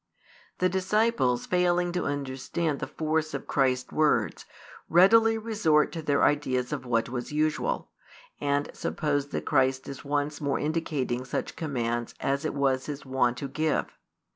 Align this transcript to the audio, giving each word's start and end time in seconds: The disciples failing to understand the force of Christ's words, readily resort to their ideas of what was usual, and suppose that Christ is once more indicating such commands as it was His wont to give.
The 0.57 0.67
disciples 0.67 1.45
failing 1.45 1.91
to 1.91 2.05
understand 2.07 2.79
the 2.79 2.87
force 2.87 3.35
of 3.35 3.45
Christ's 3.45 3.91
words, 3.91 4.47
readily 4.89 5.37
resort 5.37 5.91
to 5.91 6.01
their 6.01 6.23
ideas 6.23 6.73
of 6.73 6.87
what 6.87 7.07
was 7.09 7.31
usual, 7.31 7.91
and 8.39 8.71
suppose 8.73 9.27
that 9.27 9.45
Christ 9.45 9.87
is 9.87 10.03
once 10.03 10.41
more 10.41 10.57
indicating 10.57 11.23
such 11.23 11.55
commands 11.55 12.15
as 12.19 12.45
it 12.45 12.55
was 12.55 12.87
His 12.87 13.05
wont 13.05 13.37
to 13.37 13.47
give. 13.47 13.95